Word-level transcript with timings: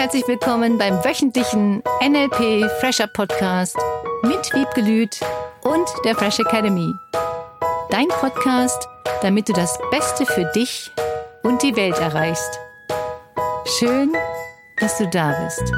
herzlich 0.00 0.26
willkommen 0.26 0.78
beim 0.78 1.04
wöchentlichen 1.04 1.82
NLP 2.02 2.70
Fresher 2.80 3.06
Podcast 3.06 3.76
mit 4.22 4.50
Wiebke 4.54 4.80
Lüth 4.80 5.20
und 5.60 5.86
der 6.06 6.16
Fresh 6.16 6.38
Academy. 6.38 6.90
Dein 7.90 8.08
Podcast, 8.08 8.88
damit 9.20 9.50
du 9.50 9.52
das 9.52 9.78
Beste 9.90 10.24
für 10.24 10.50
dich 10.54 10.90
und 11.42 11.62
die 11.62 11.76
Welt 11.76 11.98
erreichst. 11.98 12.58
Schön, 13.78 14.16
dass 14.78 14.96
du 14.96 15.06
da 15.06 15.38
bist. 15.44 15.70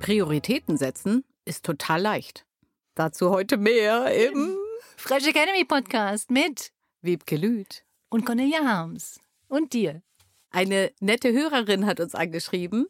Prioritäten 0.00 0.76
setzen 0.76 1.22
ist 1.44 1.64
total 1.64 2.02
leicht. 2.02 2.44
Dazu 2.96 3.30
heute 3.30 3.58
mehr 3.58 4.12
im 4.12 4.56
Fresh 4.96 5.28
Academy 5.28 5.64
Podcast 5.64 6.32
mit 6.32 6.72
Wiebke 7.02 7.36
Lüth 7.36 7.84
und 8.10 8.26
Cornelia 8.26 8.62
Harms 8.62 9.20
und 9.48 9.72
dir. 9.72 10.02
Eine 10.50 10.92
nette 11.00 11.32
Hörerin 11.32 11.86
hat 11.86 11.98
uns 11.98 12.14
angeschrieben, 12.14 12.88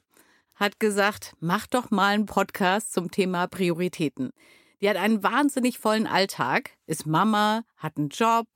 hat 0.56 0.80
gesagt, 0.80 1.36
mach 1.38 1.68
doch 1.68 1.92
mal 1.92 2.14
einen 2.14 2.26
Podcast 2.26 2.92
zum 2.92 3.12
Thema 3.12 3.46
Prioritäten. 3.46 4.30
Die 4.80 4.88
hat 4.88 4.96
einen 4.96 5.22
wahnsinnig 5.22 5.78
vollen 5.78 6.08
Alltag, 6.08 6.70
ist 6.86 7.06
Mama, 7.06 7.62
hat 7.76 7.98
einen 7.98 8.08
Job, 8.08 8.48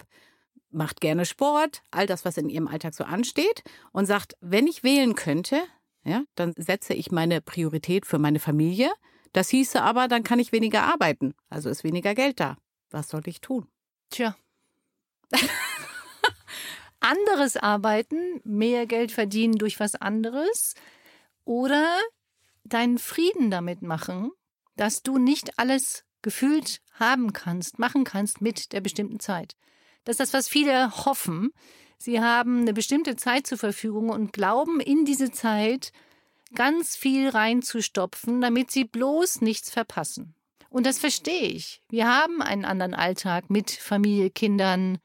macht 0.71 1.01
gerne 1.01 1.25
Sport, 1.25 1.83
all 1.93 2.07
das, 2.09 2.25
was 2.25 2.37
in 2.37 2.49
ihrem 2.49 2.67
Alltag 2.67 2.95
so 2.95 3.05
ansteht 3.05 3.63
und 3.93 4.07
sagt, 4.07 4.35
wenn 4.41 4.67
ich 4.67 4.83
wählen 4.83 5.15
könnte, 5.15 5.63
ja, 6.03 6.25
dann 6.35 6.53
setze 6.57 6.95
ich 6.95 7.13
meine 7.13 7.41
Priorität 7.41 8.07
für 8.07 8.19
meine 8.19 8.41
Familie. 8.41 8.91
Das 9.33 9.51
hieße 9.51 9.81
aber, 9.81 10.09
dann 10.09 10.25
kann 10.25 10.41
ich 10.41 10.51
weniger 10.51 10.83
arbeiten, 10.83 11.35
also 11.49 11.71
ist 11.71 11.85
weniger 11.85 12.17
Geld 12.17 12.41
da. 12.41 12.57
Was 12.91 13.09
soll 13.09 13.23
ich 13.27 13.41
tun? 13.41 13.69
Tja. 14.11 14.35
anderes 17.01 17.57
arbeiten, 17.57 18.41
mehr 18.45 18.87
Geld 18.87 19.13
verdienen 19.13 19.59
durch 19.59 19.79
was 19.81 19.95
anderes 19.95 20.75
oder 21.45 21.99
deinen 22.65 22.99
Frieden 22.99 23.51
damit 23.51 23.83
machen, 23.83 24.31
dass 24.77 25.03
du 25.03 25.19
nicht 25.19 25.59
alles 25.59 26.05
gefühlt 26.23 26.81
haben 26.95 27.33
kannst, 27.33 27.79
machen 27.79 28.05
kannst 28.05 28.41
mit 28.41 28.73
der 28.73 28.81
bestimmten 28.81 29.21
Zeit. 29.21 29.55
Das 30.05 30.15
ist 30.15 30.21
das, 30.21 30.33
was 30.33 30.49
viele 30.49 31.05
hoffen. 31.05 31.51
Sie 31.99 32.21
haben 32.21 32.63
eine 32.63 32.73
bestimmte 32.73 33.17
Zeit 33.17 33.47
zur 33.47 33.59
Verfügung 33.59 34.11
und 34.11 34.33
glauben, 34.33 34.81
in 34.81 35.05
diese 35.05 35.31
Zeit 35.31 35.93
ganz 36.55 36.97
viel 36.97 37.29
reinzustopfen, 37.29 38.41
damit 38.41 38.71
sie 38.71 38.85
bloß 38.85 39.41
nichts 39.41 39.71
verpassen. 39.71 40.35
Und 40.71 40.87
das 40.87 40.99
verstehe 40.99 41.49
ich. 41.49 41.83
Wir 41.89 42.09
haben 42.09 42.43
einen 42.43 42.65
anderen 42.65 42.95
Alltag 42.95 43.49
mit 43.49 43.71
Familie, 43.71 44.31
Kindern, 44.31 44.99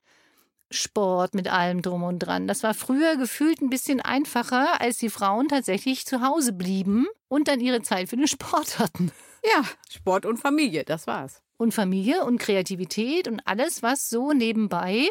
Sport, 0.72 1.34
mit 1.34 1.52
allem 1.52 1.82
drum 1.82 2.04
und 2.04 2.20
dran. 2.20 2.48
Das 2.48 2.64
war 2.64 2.74
früher 2.74 3.18
gefühlt 3.18 3.62
ein 3.62 3.70
bisschen 3.70 4.02
einfacher, 4.02 4.82
als 4.82 4.98
die 4.98 5.10
Frauen 5.10 5.48
tatsächlich 5.48 6.06
zu 6.06 6.22
Hause 6.22 6.54
blieben 6.54 7.08
und 7.28 7.48
dann 7.48 7.60
ihre 7.60 7.82
Zeit 7.82 8.10
für 8.10 8.18
den 8.18 8.28
Sport 8.28 8.80
hatten. 8.80 9.12
Ja, 9.44 9.64
Sport 9.90 10.26
und 10.26 10.38
Familie, 10.38 10.84
das 10.84 11.08
war's. 11.08 11.42
Und 11.58 11.74
Familie 11.74 12.26
und 12.26 12.40
Kreativität 12.40 13.28
und 13.28 13.42
alles, 13.46 13.82
was 13.82 14.10
so 14.10 14.34
nebenbei, 14.34 15.08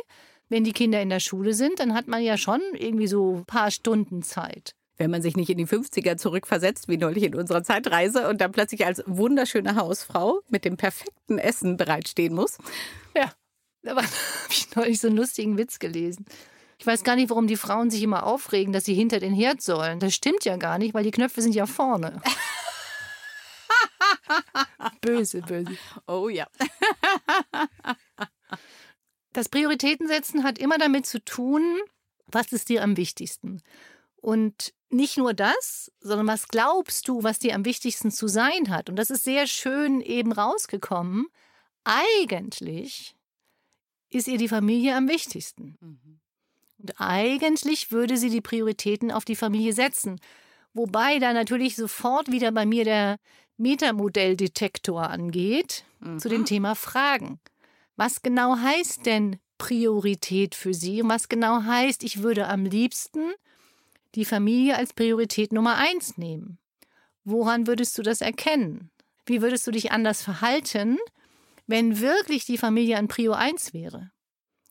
wenn 0.48 0.64
die 0.64 0.72
Kinder 0.72 1.02
in 1.02 1.10
der 1.10 1.20
Schule 1.20 1.54
sind, 1.54 1.80
dann 1.80 1.94
hat 1.94 2.08
man 2.08 2.22
ja 2.22 2.36
schon 2.36 2.60
irgendwie 2.74 3.06
so 3.06 3.36
ein 3.36 3.44
paar 3.44 3.70
Stunden 3.70 4.22
Zeit 4.22 4.74
wenn 4.98 5.10
man 5.10 5.22
sich 5.22 5.36
nicht 5.36 5.48
in 5.48 5.58
die 5.58 5.66
50er 5.66 6.16
zurückversetzt, 6.16 6.88
wie 6.88 6.96
neulich 6.96 7.22
in 7.22 7.34
unserer 7.34 7.62
Zeitreise, 7.62 8.28
und 8.28 8.40
dann 8.40 8.52
plötzlich 8.52 8.84
als 8.84 9.02
wunderschöne 9.06 9.76
Hausfrau 9.76 10.40
mit 10.48 10.64
dem 10.64 10.76
perfekten 10.76 11.38
Essen 11.38 11.76
bereitstehen 11.76 12.34
muss. 12.34 12.58
Ja, 13.16 13.32
da 13.82 13.96
habe 13.96 14.06
ich 14.50 14.74
neulich 14.74 15.00
so 15.00 15.08
einen 15.08 15.16
lustigen 15.16 15.58
Witz 15.58 15.78
gelesen. 15.78 16.26
Ich 16.78 16.86
weiß 16.86 17.02
gar 17.02 17.16
nicht, 17.16 17.30
warum 17.30 17.48
die 17.48 17.56
Frauen 17.56 17.90
sich 17.90 18.02
immer 18.02 18.24
aufregen, 18.24 18.72
dass 18.72 18.84
sie 18.84 18.94
hinter 18.94 19.18
den 19.18 19.34
Herd 19.34 19.60
sollen. 19.60 19.98
Das 19.98 20.14
stimmt 20.14 20.44
ja 20.44 20.56
gar 20.56 20.78
nicht, 20.78 20.94
weil 20.94 21.02
die 21.02 21.10
Knöpfe 21.10 21.42
sind 21.42 21.54
ja 21.54 21.66
vorne. 21.66 22.22
böse, 25.00 25.42
böse. 25.42 25.76
Oh 26.06 26.28
ja. 26.28 26.46
das 29.32 29.48
Prioritätensetzen 29.48 30.44
hat 30.44 30.58
immer 30.58 30.78
damit 30.78 31.06
zu 31.06 31.24
tun, 31.24 31.80
was 32.26 32.52
ist 32.52 32.68
dir 32.68 32.84
am 32.84 32.96
wichtigsten. 32.96 33.60
Und 34.16 34.72
nicht 34.90 35.16
nur 35.16 35.34
das, 35.34 35.90
sondern 36.00 36.28
was 36.28 36.48
glaubst 36.48 37.08
du, 37.08 37.22
was 37.22 37.40
dir 37.40 37.54
am 37.54 37.64
wichtigsten 37.64 38.10
zu 38.10 38.28
sein 38.28 38.70
hat? 38.70 38.88
Und 38.88 38.96
das 38.96 39.10
ist 39.10 39.24
sehr 39.24 39.46
schön 39.46 40.00
eben 40.00 40.32
rausgekommen. 40.32 41.26
Eigentlich 41.84 43.17
ist 44.10 44.28
ihr 44.28 44.38
die 44.38 44.48
Familie 44.48 44.96
am 44.96 45.08
wichtigsten. 45.08 45.76
Mhm. 45.80 46.20
Und 46.78 47.00
eigentlich 47.00 47.90
würde 47.90 48.16
sie 48.16 48.30
die 48.30 48.40
Prioritäten 48.40 49.10
auf 49.10 49.24
die 49.24 49.36
Familie 49.36 49.72
setzen. 49.72 50.20
Wobei 50.72 51.18
da 51.18 51.32
natürlich 51.32 51.76
sofort 51.76 52.30
wieder 52.30 52.52
bei 52.52 52.66
mir 52.66 52.84
der 52.84 53.18
Metamodelldetektor 53.56 55.10
angeht 55.10 55.84
mhm. 56.00 56.18
zu 56.18 56.28
dem 56.28 56.42
mhm. 56.42 56.46
Thema 56.46 56.74
Fragen. 56.74 57.40
Was 57.96 58.22
genau 58.22 58.56
heißt 58.56 59.06
denn 59.06 59.38
Priorität 59.58 60.54
für 60.54 60.72
Sie? 60.72 61.02
Und 61.02 61.08
was 61.08 61.28
genau 61.28 61.64
heißt, 61.64 62.04
ich 62.04 62.22
würde 62.22 62.46
am 62.46 62.64
liebsten 62.64 63.32
die 64.14 64.24
Familie 64.24 64.76
als 64.76 64.92
Priorität 64.92 65.52
Nummer 65.52 65.76
eins 65.76 66.16
nehmen? 66.16 66.58
Woran 67.24 67.66
würdest 67.66 67.98
du 67.98 68.02
das 68.02 68.20
erkennen? 68.20 68.90
Wie 69.26 69.42
würdest 69.42 69.66
du 69.66 69.72
dich 69.72 69.90
anders 69.90 70.22
verhalten, 70.22 70.96
wenn 71.68 72.00
wirklich 72.00 72.44
die 72.44 72.58
Familie 72.58 72.98
an 72.98 73.06
Prio 73.06 73.32
1 73.32 73.72
wäre? 73.72 74.10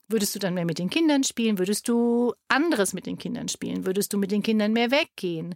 Würdest 0.09 0.35
du 0.35 0.39
dann 0.39 0.53
mehr 0.53 0.65
mit 0.65 0.79
den 0.79 0.89
Kindern 0.89 1.23
spielen? 1.23 1.59
Würdest 1.59 1.87
du 1.87 2.33
anderes 2.47 2.93
mit 2.93 3.05
den 3.05 3.17
Kindern 3.17 3.47
spielen? 3.47 3.85
Würdest 3.85 4.11
du 4.11 4.17
mit 4.17 4.31
den 4.31 4.41
Kindern 4.41 4.73
mehr 4.73 4.89
weggehen? 4.89 5.55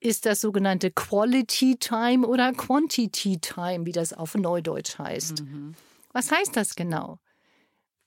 Ist 0.00 0.26
das 0.26 0.40
sogenannte 0.40 0.90
Quality 0.90 1.76
Time 1.76 2.26
oder 2.26 2.52
Quantity 2.52 3.38
Time, 3.40 3.86
wie 3.86 3.92
das 3.92 4.12
auf 4.12 4.34
Neudeutsch 4.34 4.98
heißt? 4.98 5.42
Mhm. 5.42 5.74
Was 6.12 6.30
heißt 6.30 6.56
das 6.56 6.76
genau? 6.76 7.18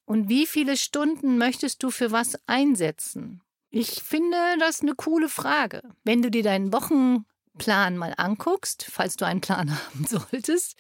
Und 0.06 0.30
wie 0.30 0.46
viele 0.46 0.78
Stunden 0.78 1.38
möchtest 1.38 1.84
du 1.84 1.90
für 1.90 2.12
was 2.12 2.38
einsetzen? 2.48 3.42
Ich 3.70 4.04
finde 4.04 4.38
das 4.60 4.82
eine 4.82 4.96
coole 4.96 5.30
Frage. 5.30 5.82
Wenn 6.04 6.22
du 6.22 6.30
dir 6.30 6.44
deinen 6.44 6.74
Wochenplan 6.74 7.98
mal 7.98 8.14
anguckst, 8.18 8.86
falls 8.90 9.16
du 9.16 9.26
einen 9.26 9.42
Plan 9.42 9.72
haben 9.86 10.06
solltest, 10.06 10.76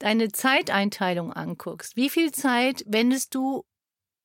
deine 0.00 0.32
Zeiteinteilung 0.32 1.32
anguckst, 1.32 1.94
wie 1.96 2.10
viel 2.10 2.32
Zeit 2.32 2.84
wendest 2.86 3.34
du 3.34 3.64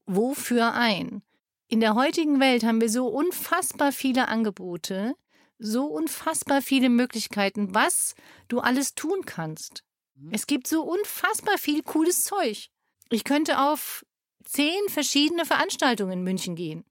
wofür 0.07 0.73
ein? 0.73 1.21
In 1.67 1.79
der 1.79 1.95
heutigen 1.95 2.39
Welt 2.39 2.63
haben 2.63 2.81
wir 2.81 2.89
so 2.89 3.07
unfassbar 3.07 3.91
viele 3.91 4.27
Angebote, 4.27 5.15
so 5.59 5.85
unfassbar 5.85 6.61
viele 6.61 6.89
Möglichkeiten, 6.89 7.75
was 7.75 8.15
du 8.47 8.59
alles 8.59 8.95
tun 8.95 9.25
kannst. 9.25 9.83
Mhm. 10.15 10.29
Es 10.31 10.47
gibt 10.47 10.67
so 10.67 10.83
unfassbar 10.83 11.57
viel 11.57 11.83
cooles 11.83 12.23
Zeug. 12.23 12.69
Ich 13.09 13.23
könnte 13.23 13.59
auf 13.59 14.05
zehn 14.43 14.89
verschiedene 14.89 15.45
Veranstaltungen 15.45 16.13
in 16.13 16.23
München 16.23 16.55
gehen. 16.55 16.85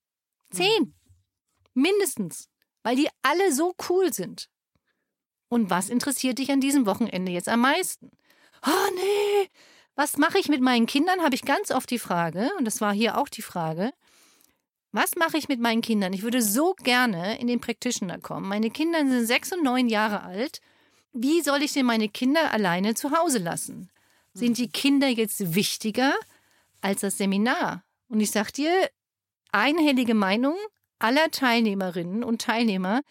Zehn. 0.51 0.83
Mhm. 0.83 0.95
Mindestens. 1.75 2.49
Weil 2.83 2.97
die 2.97 3.09
alle 3.23 3.53
so 3.53 3.75
cool 3.89 4.13
sind. 4.13 4.49
Und 5.49 5.71
was 5.71 5.89
interessiert 5.89 6.39
dich 6.39 6.51
an 6.51 6.61
diesem 6.61 6.85
Wochenende 6.85 7.33
jetzt 7.33 7.49
am 7.49 7.61
meisten? 7.61 8.11
Oh 8.67 8.91
nee, 8.95 9.49
was 9.95 10.17
mache 10.17 10.39
ich 10.39 10.49
mit 10.49 10.61
meinen 10.61 10.87
Kindern? 10.87 11.23
Habe 11.23 11.35
ich 11.35 11.43
ganz 11.43 11.71
oft 11.71 11.91
die 11.91 11.99
Frage, 11.99 12.51
und 12.59 12.65
das 12.65 12.81
war 12.81 12.93
hier 12.93 13.19
auch 13.19 13.29
die 13.29 13.43
Frage. 13.43 13.93
Was 14.93 15.17
mache 15.17 15.37
ich 15.37 15.49
mit 15.49 15.61
meinen 15.61 15.83
Kindern? 15.83 16.13
Ich 16.13 16.23
würde 16.23 16.41
so 16.41 16.75
gerne 16.75 17.39
in 17.41 17.49
den 17.49 17.61
Practitioner 17.61 18.19
kommen. 18.19 18.49
Meine 18.49 18.71
Kinder 18.71 19.01
sind 19.01 19.27
sechs 19.27 19.53
und 19.53 19.65
neun 19.65 19.89
Jahre 19.89 20.23
alt. 20.23 20.61
Wie 21.13 21.43
soll 21.43 21.63
ich 21.63 21.73
denn 21.73 21.87
meine 21.87 22.09
Kinder 22.09 22.53
alleine 22.53 22.95
zu 22.95 23.11
Hause 23.11 23.39
lassen? 23.39 23.91
Sind 24.35 24.59
die 24.59 24.69
Kinder 24.69 25.09
jetzt 25.09 25.55
wichtiger 25.55 26.15
als 26.81 27.03
das 27.03 27.19
Seminar? 27.19 27.85
Und 28.09 28.21
ich 28.21 28.31
sage 28.31 28.53
dir, 28.53 28.91
einhellige 29.53 30.15
Meinung, 30.15 30.57
aller 30.99 31.31
Teilnehmerinnen 31.31 32.25
und 32.25 32.43
Teilnehmer, 32.43 33.03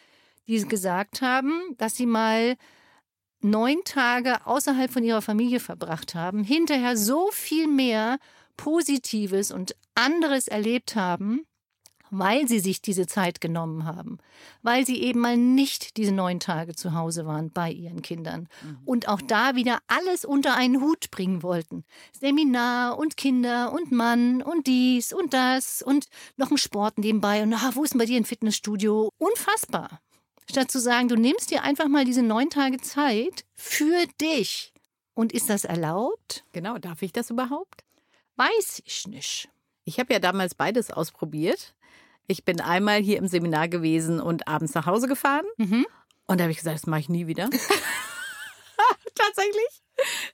die 0.48 0.66
gesagt 0.66 1.22
haben, 1.22 1.76
dass 1.78 1.96
sie 1.96 2.06
mal 2.06 2.56
neun 3.44 3.84
Tage 3.86 4.46
außerhalb 4.46 4.92
von 4.92 5.04
ihrer 5.04 5.22
Familie 5.22 5.60
verbracht 5.60 6.16
haben, 6.16 6.44
hinterher 6.44 6.98
so 6.98 7.30
viel 7.32 7.68
mehr 7.68 8.18
Positives 8.58 9.52
und 9.52 9.76
anderes 9.96 10.48
erlebt 10.48 10.96
haben, 10.96 11.46
weil 12.14 12.48
sie 12.48 12.60
sich 12.60 12.82
diese 12.82 13.08
Zeit 13.08 13.42
genommen 13.42 13.86
haben, 13.86 14.20
weil 14.62 14.86
sie 14.86 15.02
eben 15.02 15.20
mal 15.20 15.36
nicht 15.36 15.98
diese 15.98 16.12
neun 16.12 16.40
Tage 16.40 16.76
zu 16.76 16.94
Hause 16.94 17.26
waren 17.26 17.52
bei 17.52 17.72
ihren 17.72 18.04
Kindern 18.04 18.48
mhm. 18.62 18.78
und 18.86 19.08
auch 19.08 19.22
da 19.22 19.56
wieder 19.56 19.80
alles 19.88 20.24
unter 20.24 20.56
einen 20.56 20.80
Hut 20.80 21.10
bringen 21.10 21.42
wollten. 21.42 21.84
Seminar 22.12 23.00
und 23.00 23.18
Kinder 23.18 23.74
und 23.74 23.92
Mann 23.92 24.44
und 24.44 24.68
dies 24.68 25.12
und 25.12 25.34
das 25.34 25.82
und 25.82 26.06
noch 26.38 26.52
ein 26.52 26.58
Sport 26.58 27.00
nebenbei 27.00 27.42
und 27.42 27.54
ah, 27.54 27.72
wo 27.74 27.84
ist 27.84 27.94
denn 27.94 28.00
bei 28.00 28.06
dir 28.06 28.18
ein 28.18 28.26
Fitnessstudio? 28.26 29.10
Unfassbar. 29.18 30.00
Statt 30.50 30.72
zu 30.72 30.80
sagen, 30.80 31.08
du 31.08 31.16
nimmst 31.16 31.52
dir 31.52 31.64
einfach 31.64 31.88
mal 31.88 32.06
diese 32.06 32.24
neun 32.24 32.50
Tage 32.50 32.78
Zeit 32.80 33.46
für 33.54 34.06
dich. 34.22 34.74
Und 35.14 35.32
ist 35.32 35.50
das 35.50 35.64
erlaubt? 35.64 36.44
Genau, 36.54 36.78
darf 36.78 37.02
ich 37.02 37.14
das 37.14 37.30
überhaupt? 37.30 37.84
Weiß 38.36 38.82
ich 38.86 39.08
nicht. 39.08 39.50
Ich 39.86 40.00
habe 40.00 40.14
ja 40.14 40.20
damals 40.20 40.56
beides 40.56 40.92
ausprobiert. 40.92 41.76
Ich 42.28 42.46
bin 42.46 42.62
einmal 42.62 43.02
hier 43.02 43.18
im 43.18 43.28
Seminar 43.28 43.68
gewesen 43.68 44.20
und 44.20 44.48
abends 44.48 44.74
nach 44.74 44.86
Hause 44.86 45.08
gefahren. 45.08 45.46
Mhm. 45.58 45.86
Und 46.26 46.40
da 46.40 46.46
habe 46.46 46.52
ich 46.52 46.58
gesagt, 46.58 46.78
das 46.78 46.88
mache 46.88 47.02
ich 47.02 47.10
nie 47.10 47.28
wieder. 47.28 47.50
Tatsächlich. 49.16 49.83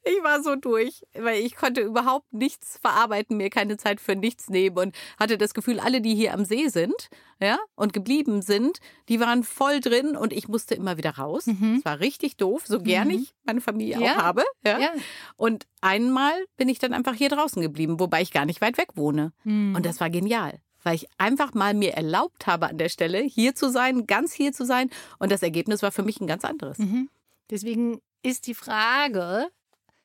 Ich 0.09 0.23
war 0.23 0.41
so 0.41 0.55
durch, 0.55 1.03
weil 1.13 1.39
ich 1.43 1.55
konnte 1.55 1.81
überhaupt 1.81 2.33
nichts 2.33 2.79
verarbeiten, 2.81 3.37
mir 3.37 3.49
keine 3.49 3.77
Zeit 3.77 4.01
für 4.01 4.15
nichts 4.15 4.49
nehmen 4.49 4.77
und 4.77 4.95
hatte 5.19 5.37
das 5.37 5.53
Gefühl, 5.53 5.79
alle, 5.79 6.01
die 6.01 6.15
hier 6.15 6.33
am 6.33 6.45
See 6.45 6.67
sind, 6.69 7.09
ja, 7.39 7.59
und 7.75 7.93
geblieben 7.93 8.41
sind, 8.41 8.79
die 9.07 9.19
waren 9.19 9.43
voll 9.43 9.79
drin 9.79 10.17
und 10.17 10.33
ich 10.33 10.47
musste 10.47 10.73
immer 10.75 10.97
wieder 10.97 11.11
raus. 11.17 11.45
Mhm. 11.45 11.75
Es 11.79 11.85
war 11.85 11.99
richtig 11.99 12.37
doof, 12.37 12.63
so 12.65 12.81
gern 12.81 13.09
ich 13.11 13.33
meine 13.43 13.61
Familie 13.61 13.99
Ja. 13.99 14.13
auch 14.17 14.23
habe. 14.23 14.43
Ja. 14.65 14.79
Ja. 14.79 14.89
Und 15.37 15.65
einmal 15.81 16.33
bin 16.57 16.69
ich 16.69 16.79
dann 16.79 16.93
einfach 16.93 17.13
hier 17.13 17.29
draußen 17.29 17.61
geblieben, 17.61 17.99
wobei 17.99 18.21
ich 18.21 18.31
gar 18.31 18.45
nicht 18.45 18.61
weit 18.61 18.77
weg 18.77 18.89
wohne. 18.95 19.31
Mhm. 19.43 19.75
Und 19.75 19.85
das 19.85 19.99
war 19.99 20.09
genial, 20.09 20.59
weil 20.83 20.95
ich 20.95 21.07
einfach 21.17 21.53
mal 21.53 21.73
mir 21.73 21.93
erlaubt 21.93 22.47
habe, 22.47 22.67
an 22.67 22.77
der 22.77 22.89
Stelle 22.89 23.19
hier 23.19 23.53
zu 23.53 23.69
sein, 23.69 24.07
ganz 24.07 24.33
hier 24.33 24.53
zu 24.53 24.65
sein. 24.65 24.89
Und 25.19 25.31
das 25.31 25.43
Ergebnis 25.43 25.83
war 25.83 25.91
für 25.91 26.03
mich 26.03 26.19
ein 26.19 26.27
ganz 26.27 26.43
anderes. 26.43 26.79
Mhm. 26.79 27.09
Deswegen 27.51 28.01
ist 28.21 28.47
die 28.47 28.53
Frage, 28.53 29.47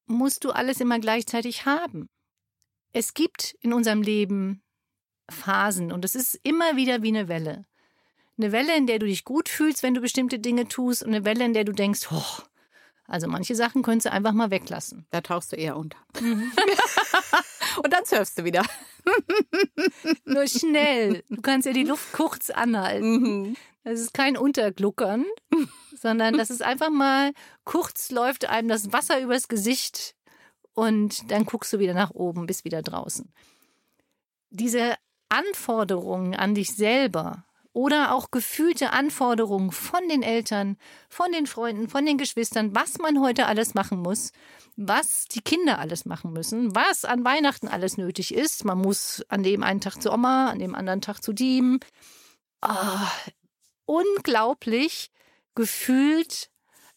musst 0.06 0.44
du 0.44 0.50
alles 0.50 0.80
immer 0.80 0.98
gleichzeitig 0.98 1.66
haben? 1.66 2.08
Es 2.92 3.14
gibt 3.14 3.56
in 3.60 3.72
unserem 3.72 4.02
Leben 4.02 4.62
Phasen 5.30 5.92
und 5.92 6.04
es 6.04 6.14
ist 6.14 6.38
immer 6.42 6.76
wieder 6.76 7.02
wie 7.02 7.08
eine 7.08 7.28
Welle. 7.28 7.66
Eine 8.36 8.52
Welle, 8.52 8.76
in 8.76 8.86
der 8.86 8.98
du 8.98 9.06
dich 9.06 9.24
gut 9.24 9.48
fühlst, 9.48 9.82
wenn 9.82 9.94
du 9.94 10.00
bestimmte 10.00 10.38
Dinge 10.38 10.68
tust 10.68 11.02
und 11.02 11.14
eine 11.14 11.24
Welle, 11.24 11.44
in 11.44 11.54
der 11.54 11.64
du 11.64 11.72
denkst, 11.72 12.08
oh, 12.10 12.42
also 13.06 13.28
manche 13.28 13.54
Sachen 13.54 13.82
könntest 13.82 14.06
du 14.06 14.12
einfach 14.12 14.32
mal 14.32 14.50
weglassen. 14.50 15.06
Da 15.10 15.20
tauchst 15.20 15.52
du 15.52 15.56
eher 15.56 15.76
unter. 15.76 15.98
Und 17.82 17.92
dann 17.92 18.04
surfst 18.04 18.38
du 18.38 18.44
wieder. 18.44 18.64
Nur 20.24 20.46
schnell. 20.46 21.22
Du 21.28 21.42
kannst 21.42 21.66
ja 21.66 21.72
die 21.72 21.84
Luft 21.84 22.12
kurz 22.12 22.50
anhalten. 22.50 23.20
Mhm. 23.20 23.56
Das 23.82 24.00
ist 24.00 24.14
kein 24.14 24.36
Untergluckern, 24.36 25.26
sondern 26.04 26.36
das 26.36 26.50
ist 26.50 26.62
einfach 26.62 26.90
mal 26.90 27.32
kurz 27.64 28.10
läuft 28.10 28.44
einem 28.44 28.68
das 28.68 28.92
Wasser 28.92 29.20
übers 29.22 29.48
Gesicht 29.48 30.14
und 30.74 31.30
dann 31.30 31.46
guckst 31.46 31.72
du 31.72 31.78
wieder 31.78 31.94
nach 31.94 32.10
oben, 32.10 32.46
bist 32.46 32.66
wieder 32.66 32.82
draußen. 32.82 33.32
Diese 34.50 34.96
Anforderungen 35.30 36.34
an 36.34 36.54
dich 36.54 36.74
selber 36.76 37.46
oder 37.72 38.14
auch 38.14 38.30
gefühlte 38.30 38.90
Anforderungen 38.92 39.72
von 39.72 40.06
den 40.10 40.22
Eltern, 40.22 40.76
von 41.08 41.32
den 41.32 41.46
Freunden, 41.46 41.88
von 41.88 42.04
den 42.04 42.18
Geschwistern, 42.18 42.74
was 42.74 42.98
man 42.98 43.18
heute 43.20 43.46
alles 43.46 43.72
machen 43.72 43.98
muss, 43.98 44.30
was 44.76 45.24
die 45.24 45.40
Kinder 45.40 45.78
alles 45.78 46.04
machen 46.04 46.34
müssen, 46.34 46.76
was 46.76 47.06
an 47.06 47.24
Weihnachten 47.24 47.66
alles 47.66 47.96
nötig 47.96 48.34
ist. 48.34 48.66
Man 48.66 48.78
muss 48.78 49.24
an 49.30 49.42
dem 49.42 49.62
einen 49.62 49.80
Tag 49.80 50.02
zu 50.02 50.12
Oma, 50.12 50.50
an 50.50 50.58
dem 50.58 50.74
anderen 50.74 51.00
Tag 51.00 51.22
zu 51.22 51.32
Diem. 51.32 51.80
Ah, 52.60 53.10
unglaublich 53.86 55.10
gefühlt 55.54 56.50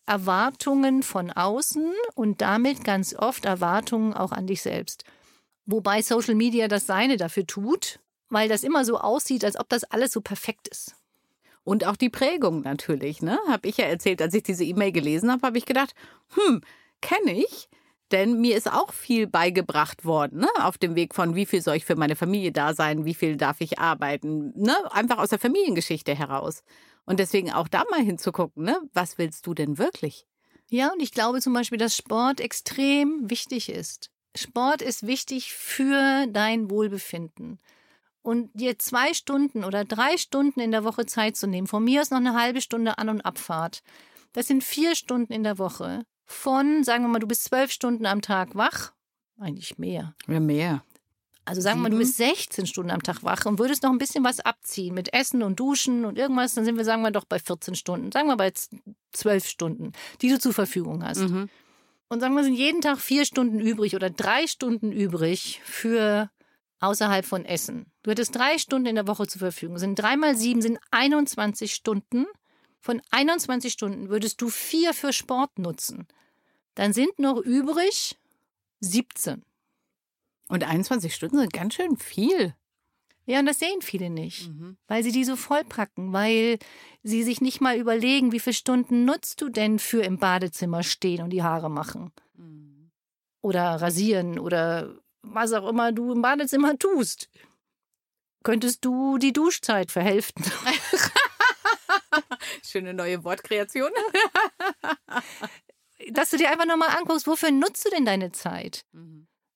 Erwartungen 0.05 1.03
von 1.03 1.31
außen 1.31 1.93
und 2.15 2.41
damit 2.41 2.83
ganz 2.83 3.13
oft 3.13 3.45
Erwartungen 3.45 4.13
auch 4.13 4.31
an 4.31 4.47
dich 4.47 4.61
selbst. 4.61 5.03
Wobei 5.65 6.01
Social 6.01 6.35
Media 6.35 6.67
das 6.67 6.85
Seine 6.85 7.17
dafür 7.17 7.45
tut, 7.45 7.99
weil 8.29 8.47
das 8.47 8.63
immer 8.63 8.85
so 8.85 8.97
aussieht, 8.97 9.43
als 9.43 9.59
ob 9.59 9.67
das 9.69 9.83
alles 9.83 10.13
so 10.13 10.21
perfekt 10.21 10.69
ist. 10.69 10.95
Und 11.63 11.85
auch 11.85 11.97
die 11.97 12.09
Prägung 12.09 12.61
natürlich, 12.61 13.21
ne? 13.21 13.37
Habe 13.49 13.67
ich 13.67 13.75
ja 13.75 13.85
erzählt, 13.85 14.21
als 14.21 14.33
ich 14.33 14.43
diese 14.43 14.63
E-Mail 14.63 14.93
gelesen 14.93 15.29
habe, 15.29 15.45
habe 15.45 15.57
ich 15.57 15.65
gedacht, 15.65 15.93
hm, 16.35 16.61
kenne 17.01 17.33
ich. 17.33 17.67
Denn 18.13 18.39
mir 18.39 18.55
ist 18.55 18.71
auch 18.71 18.93
viel 18.93 19.27
beigebracht 19.27 20.05
worden, 20.05 20.39
ne? 20.39 20.47
Auf 20.61 20.77
dem 20.77 20.95
Weg 20.95 21.13
von, 21.13 21.35
wie 21.35 21.45
viel 21.45 21.61
soll 21.61 21.75
ich 21.75 21.83
für 21.83 21.97
meine 21.97 22.15
Familie 22.15 22.53
da 22.53 22.73
sein, 22.73 23.03
wie 23.03 23.13
viel 23.13 23.35
darf 23.35 23.59
ich 23.59 23.79
arbeiten, 23.79 24.53
ne? 24.55 24.75
Einfach 24.91 25.17
aus 25.17 25.29
der 25.29 25.39
Familiengeschichte 25.39 26.15
heraus. 26.15 26.63
Und 27.07 27.19
deswegen 27.19 27.51
auch 27.51 27.69
da 27.69 27.85
mal 27.89 28.01
hinzugucken, 28.01 28.63
ne? 28.63 28.79
Was 28.93 29.17
willst 29.17 29.47
du 29.47 29.53
denn 29.53 29.77
wirklich? 29.77 30.27
Ja, 30.69 30.91
und 30.91 31.01
ich 31.01 31.11
glaube 31.11 31.41
zum 31.41 31.53
Beispiel, 31.53 31.77
dass 31.77 31.95
Sport 31.95 32.41
extrem 32.41 33.29
wichtig 33.29 33.69
ist. 33.69 34.11
Sport 34.35 34.81
ist 34.81 35.07
wichtig 35.07 35.53
für 35.53 36.27
dein 36.27 36.69
Wohlbefinden. 36.69 37.59
Und 38.21 38.51
dir 38.53 38.77
zwei 38.77 39.13
Stunden 39.13 39.63
oder 39.63 39.85
drei 39.85 40.17
Stunden 40.17 40.59
in 40.59 40.71
der 40.71 40.83
Woche 40.83 41.05
Zeit 41.05 41.37
zu 41.37 41.47
nehmen, 41.47 41.67
von 41.67 41.83
mir 41.83 42.01
aus 42.01 42.11
noch 42.11 42.17
eine 42.17 42.33
halbe 42.33 42.59
Stunde 42.59 42.97
An- 42.97 43.09
und 43.09 43.21
Abfahrt, 43.21 43.83
das 44.33 44.47
sind 44.47 44.63
vier 44.63 44.95
Stunden 44.95 45.31
in 45.31 45.43
der 45.43 45.57
Woche. 45.57 46.03
Von, 46.25 46.83
sagen 46.83 47.05
wir 47.05 47.07
mal, 47.07 47.19
du 47.19 47.27
bist 47.27 47.45
zwölf 47.45 47.71
Stunden 47.71 48.05
am 48.05 48.21
Tag 48.21 48.53
wach, 48.53 48.91
eigentlich 49.39 49.77
mehr. 49.77 50.13
Ja, 50.27 50.41
mehr. 50.41 50.83
Also 51.47 51.61
sagen 51.61 51.77
wir 51.79 51.83
mal, 51.83 51.89
du 51.89 51.95
Sieben? 52.03 52.07
bist 52.07 52.17
16 52.17 52.65
Stunden 52.67 52.91
am 52.91 53.01
Tag 53.03 53.23
wach 53.23 53.45
und 53.45 53.57
würdest 53.57 53.81
noch 53.83 53.91
ein 53.91 53.97
bisschen 53.97 54.23
was 54.25 54.41
abziehen 54.41 54.93
mit 54.93 55.13
Essen 55.13 55.43
und 55.43 55.57
Duschen 55.59 56.03
und 56.03 56.17
irgendwas, 56.17 56.53
dann 56.55 56.65
sind 56.65 56.75
wir, 56.77 56.83
sagen 56.83 57.03
wir 57.03 57.11
doch, 57.11 57.23
bei 57.23 57.39
14 57.39 57.73
Stunden. 57.75 58.11
Sagen 58.11 58.27
wir 58.27 58.35
bei 58.35 58.51
z- 58.51 58.77
12 59.13 59.47
Stunden, 59.47 59.93
die 60.21 60.27
du 60.29 60.39
zur 60.39 60.51
Verfügung 60.53 61.05
hast. 61.05 61.19
Mhm. 61.21 61.47
Und 62.09 62.19
sagen 62.19 62.35
wir, 62.35 62.43
sind 62.43 62.55
jeden 62.55 62.81
Tag 62.81 62.99
vier 62.99 63.23
Stunden 63.25 63.59
übrig 63.61 63.95
oder 63.95 64.09
drei 64.09 64.45
Stunden 64.47 64.91
übrig 64.91 65.61
für 65.63 66.29
außerhalb 66.79 67.25
von 67.25 67.45
Essen. 67.45 67.85
Du 68.03 68.11
hättest 68.11 68.35
drei 68.35 68.57
Stunden 68.57 68.87
in 68.87 68.95
der 68.95 69.07
Woche 69.07 69.25
zur 69.27 69.39
Verfügung. 69.39 69.77
Sind 69.77 69.95
drei 69.97 70.17
mal 70.17 70.35
sieben, 70.35 70.61
sind 70.61 70.79
21 70.91 71.73
Stunden. 71.73 72.25
Von 72.81 73.01
21 73.11 73.71
Stunden 73.71 74.09
würdest 74.09 74.41
du 74.41 74.49
vier 74.49 74.93
für 74.93 75.11
Sport 75.13 75.59
nutzen. 75.59 76.07
Dann 76.75 76.91
sind 76.93 77.19
noch 77.19 77.37
übrig 77.39 78.17
17. 78.81 79.43
Und 80.49 80.63
21 80.63 81.13
Stunden 81.13 81.37
sind 81.37 81.53
ganz 81.53 81.73
schön 81.73 81.97
viel. 81.97 82.55
Ja, 83.25 83.39
und 83.39 83.45
das 83.45 83.59
sehen 83.59 83.81
viele 83.81 84.09
nicht, 84.09 84.49
weil 84.87 85.03
sie 85.03 85.11
die 85.11 85.25
so 85.25 85.35
vollpacken, 85.35 86.13
weil 86.13 86.59
sie 87.03 87.23
sich 87.23 87.41
nicht 87.41 87.59
mal 87.59 87.77
überlegen, 87.77 88.31
wie 88.31 88.39
viele 88.39 88.53
Stunden 88.53 89.03
nutzt 89.03 89.41
du 89.41 89.49
denn 89.49 89.79
für 89.79 90.01
im 90.01 90.17
Badezimmer 90.17 90.81
stehen 90.81 91.21
und 91.21 91.31
die 91.31 91.43
Haare 91.43 91.69
machen 91.69 92.13
oder 93.41 93.81
rasieren 93.81 94.39
oder 94.39 94.95
was 95.21 95.51
auch 95.53 95.67
immer 95.67 95.91
du 95.91 96.13
im 96.13 96.21
Badezimmer 96.21 96.77
tust. 96.77 97.29
Könntest 98.43 98.85
du 98.85 99.17
die 99.17 99.33
Duschzeit 99.33 99.91
verhälften? 99.91 100.45
Schöne 102.63 102.93
neue 102.93 103.23
Wortkreation. 103.23 103.91
Dass 106.11 106.29
du 106.29 106.37
dir 106.37 106.49
einfach 106.51 106.65
nochmal 106.65 106.95
anguckst, 106.97 107.27
wofür 107.27 107.51
nutzt 107.51 107.85
du 107.85 107.89
denn 107.89 108.05
deine 108.05 108.31
Zeit? 108.31 108.85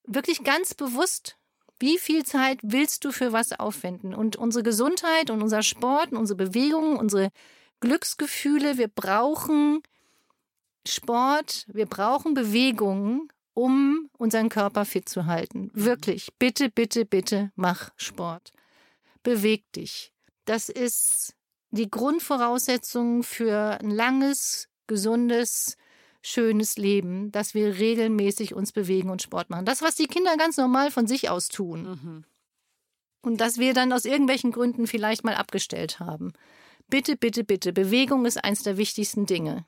Wirklich 0.05 0.43
ganz 0.43 0.73
bewusst. 0.73 1.37
Wie 1.79 1.97
viel 1.97 2.23
Zeit 2.23 2.59
willst 2.61 3.05
du 3.05 3.11
für 3.11 3.33
was 3.33 3.53
aufwenden? 3.53 4.13
Und 4.13 4.35
unsere 4.35 4.63
Gesundheit 4.63 5.29
und 5.29 5.41
unser 5.41 5.63
Sport 5.63 6.11
und 6.11 6.17
unsere 6.17 6.37
Bewegungen, 6.37 6.97
unsere 6.97 7.31
Glücksgefühle, 7.79 8.77
wir 8.77 8.87
brauchen 8.87 9.81
Sport, 10.87 11.65
wir 11.67 11.85
brauchen 11.85 12.33
Bewegungen, 12.33 13.29
um 13.53 14.09
unseren 14.17 14.49
Körper 14.49 14.85
fit 14.85 15.09
zu 15.09 15.25
halten. 15.25 15.71
Wirklich, 15.73 16.29
bitte, 16.37 16.69
bitte, 16.69 17.05
bitte, 17.05 17.51
mach 17.55 17.91
Sport. 17.97 18.51
Beweg 19.23 19.71
dich. 19.73 20.13
Das 20.45 20.69
ist 20.69 21.35
die 21.71 21.89
Grundvoraussetzung 21.89 23.23
für 23.23 23.79
ein 23.79 23.91
langes, 23.91 24.69
gesundes, 24.87 25.77
schönes 26.21 26.77
Leben, 26.77 27.31
dass 27.31 27.53
wir 27.53 27.79
regelmäßig 27.79 28.53
uns 28.53 28.71
bewegen 28.71 29.09
und 29.09 29.21
Sport 29.21 29.49
machen. 29.49 29.65
Das, 29.65 29.81
was 29.81 29.95
die 29.95 30.07
Kinder 30.07 30.37
ganz 30.37 30.57
normal 30.57 30.91
von 30.91 31.07
sich 31.07 31.29
aus 31.29 31.47
tun. 31.47 31.83
Mhm. 31.83 32.23
Und 33.23 33.41
dass 33.41 33.57
wir 33.57 33.73
dann 33.73 33.93
aus 33.93 34.05
irgendwelchen 34.05 34.51
Gründen 34.51 34.87
vielleicht 34.87 35.23
mal 35.23 35.35
abgestellt 35.35 35.99
haben. 35.99 36.33
Bitte, 36.87 37.15
bitte, 37.15 37.43
bitte. 37.43 37.73
Bewegung 37.73 38.25
ist 38.25 38.43
eins 38.43 38.63
der 38.63 38.77
wichtigsten 38.77 39.25
Dinge. 39.25 39.65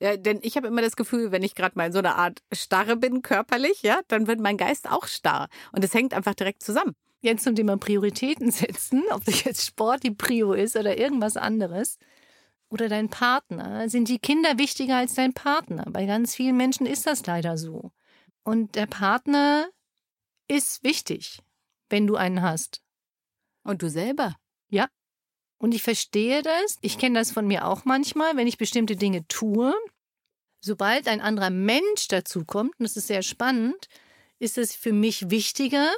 Ja, 0.00 0.16
denn 0.16 0.40
ich 0.42 0.56
habe 0.56 0.66
immer 0.66 0.82
das 0.82 0.96
Gefühl, 0.96 1.30
wenn 1.30 1.42
ich 1.42 1.54
gerade 1.54 1.78
mal 1.78 1.86
in 1.86 1.92
so 1.92 2.00
einer 2.00 2.16
Art 2.16 2.42
Starre 2.52 2.96
bin, 2.96 3.22
körperlich, 3.22 3.82
ja, 3.82 4.00
dann 4.08 4.26
wird 4.26 4.40
mein 4.40 4.56
Geist 4.56 4.90
auch 4.90 5.06
starr. 5.06 5.48
Und 5.72 5.84
es 5.84 5.94
hängt 5.94 6.14
einfach 6.14 6.34
direkt 6.34 6.62
zusammen. 6.62 6.94
Jetzt 7.20 7.44
zum 7.44 7.54
Thema 7.54 7.78
Prioritäten 7.78 8.50
setzen, 8.50 9.02
ob 9.10 9.24
das 9.24 9.44
jetzt 9.44 9.64
Sport 9.64 10.02
die 10.02 10.10
Prio 10.10 10.52
ist 10.52 10.76
oder 10.76 10.98
irgendwas 10.98 11.36
anderes. 11.36 11.98
Oder 12.74 12.88
dein 12.88 13.08
Partner. 13.08 13.88
Sind 13.88 14.08
die 14.08 14.18
Kinder 14.18 14.58
wichtiger 14.58 14.96
als 14.96 15.14
dein 15.14 15.32
Partner? 15.32 15.84
Bei 15.90 16.06
ganz 16.06 16.34
vielen 16.34 16.56
Menschen 16.56 16.86
ist 16.86 17.06
das 17.06 17.24
leider 17.24 17.56
so. 17.56 17.92
Und 18.42 18.74
der 18.74 18.86
Partner 18.86 19.68
ist 20.48 20.82
wichtig, 20.82 21.38
wenn 21.88 22.08
du 22.08 22.16
einen 22.16 22.42
hast. 22.42 22.82
Und 23.62 23.80
du 23.82 23.88
selber. 23.88 24.34
Und 25.64 25.72
ich 25.72 25.82
verstehe 25.82 26.42
das. 26.42 26.76
Ich 26.82 26.98
kenne 26.98 27.18
das 27.18 27.32
von 27.32 27.46
mir 27.46 27.66
auch 27.66 27.86
manchmal, 27.86 28.36
wenn 28.36 28.46
ich 28.46 28.58
bestimmte 28.58 28.96
Dinge 28.96 29.26
tue. 29.28 29.72
Sobald 30.60 31.08
ein 31.08 31.22
anderer 31.22 31.48
Mensch 31.48 32.06
dazukommt, 32.08 32.78
und 32.78 32.84
das 32.84 32.98
ist 32.98 33.06
sehr 33.06 33.22
spannend, 33.22 33.88
ist 34.38 34.58
es 34.58 34.74
für 34.74 34.92
mich 34.92 35.30
wichtiger, 35.30 35.90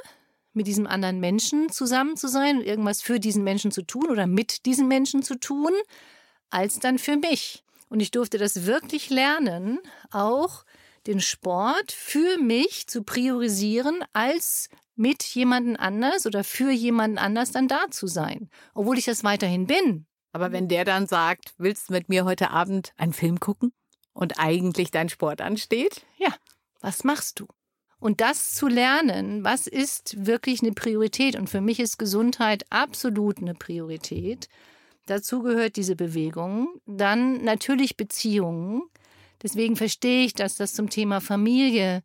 mit 0.53 0.67
diesem 0.67 0.87
anderen 0.87 1.19
Menschen 1.19 1.69
zusammen 1.69 2.15
zu 2.15 2.29
sein 2.29 2.59
und 2.59 2.65
irgendwas 2.65 3.01
für 3.01 3.19
diesen 3.19 3.43
Menschen 3.43 3.71
zu 3.71 3.81
tun 3.81 4.07
oder 4.09 4.25
mit 4.25 4.65
diesen 4.65 4.87
Menschen 4.87 5.21
zu 5.21 5.37
tun, 5.37 5.73
als 6.49 6.79
dann 6.79 6.99
für 6.99 7.17
mich. 7.17 7.63
Und 7.89 7.99
ich 7.99 8.11
durfte 8.11 8.37
das 8.37 8.65
wirklich 8.65 9.09
lernen, 9.09 9.79
auch 10.11 10.65
den 11.05 11.21
Sport 11.21 11.91
für 11.91 12.37
mich 12.37 12.87
zu 12.87 13.03
priorisieren 13.03 14.03
als 14.13 14.69
mit 14.95 15.23
jemandem 15.23 15.77
anders 15.77 16.25
oder 16.25 16.43
für 16.43 16.71
jemanden 16.71 17.17
anders 17.17 17.51
dann 17.51 17.67
da 17.67 17.85
zu 17.89 18.07
sein, 18.07 18.49
obwohl 18.73 18.97
ich 18.97 19.05
das 19.05 19.23
weiterhin 19.23 19.67
bin. 19.67 20.05
Aber 20.33 20.51
wenn 20.51 20.67
der 20.67 20.85
dann 20.85 21.07
sagt, 21.07 21.53
willst 21.57 21.89
du 21.89 21.93
mit 21.93 22.09
mir 22.09 22.25
heute 22.25 22.51
Abend 22.51 22.93
einen 22.97 23.13
Film 23.13 23.39
gucken 23.39 23.71
und 24.13 24.39
eigentlich 24.39 24.91
dein 24.91 25.09
Sport 25.09 25.41
ansteht? 25.41 26.05
Ja, 26.17 26.35
was 26.81 27.03
machst 27.03 27.39
du? 27.39 27.47
Und 27.99 28.21
das 28.21 28.53
zu 28.53 28.67
lernen, 28.67 29.43
was 29.43 29.65
ist 29.65 30.25
wirklich 30.25 30.61
eine 30.61 30.73
Priorität? 30.73 31.35
Und 31.35 31.49
für 31.49 31.61
mich 31.61 31.79
ist 31.79 31.97
Gesundheit 31.97 32.65
absolut 32.69 33.39
eine 33.39 33.55
Priorität. 33.55 34.49
Dazu 35.07 35.41
gehört 35.41 35.77
diese 35.77 35.95
Bewegung. 35.95 36.67
Dann 36.85 37.43
natürlich 37.43 37.97
Beziehungen. 37.97 38.83
Deswegen 39.41 39.75
verstehe 39.75 40.25
ich, 40.25 40.33
dass 40.33 40.55
das 40.55 40.73
zum 40.73 40.89
Thema 40.89 41.21
Familie 41.21 42.03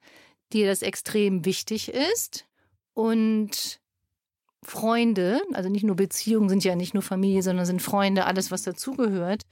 dir 0.53 0.67
das 0.67 0.83
extrem 0.83 1.45
wichtig 1.45 1.89
ist. 1.89 2.47
Und 2.95 3.81
Freunde, 4.63 5.43
also 5.53 5.69
nicht 5.69 5.83
nur 5.83 5.97
Beziehungen 5.97 6.49
sind 6.49 6.63
ja 6.63 6.77
nicht 6.77 6.95
nur 6.95 7.03
Familie, 7.03 7.43
sondern 7.43 7.67
sind 7.67 7.83
Freunde, 7.83 8.25
alles, 8.25 8.51
was 8.51 8.63
dazugehört. 8.63 9.43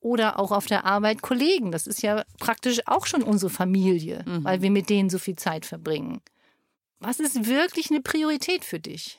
Oder 0.00 0.38
auch 0.38 0.50
auf 0.52 0.66
der 0.66 0.84
Arbeit 0.84 1.22
Kollegen. 1.22 1.72
Das 1.72 1.86
ist 1.86 2.02
ja 2.02 2.24
praktisch 2.38 2.80
auch 2.86 3.06
schon 3.06 3.22
unsere 3.22 3.50
Familie, 3.50 4.24
mhm. 4.26 4.44
weil 4.44 4.60
wir 4.60 4.70
mit 4.70 4.90
denen 4.90 5.08
so 5.08 5.18
viel 5.18 5.36
Zeit 5.36 5.64
verbringen. 5.64 6.20
Was 6.98 7.20
ist 7.20 7.46
wirklich 7.46 7.90
eine 7.90 8.02
Priorität 8.02 8.64
für 8.64 8.80
dich? 8.80 9.18